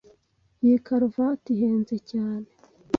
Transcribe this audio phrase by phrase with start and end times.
[0.63, 2.49] Iyi karuvati ihenze cyane.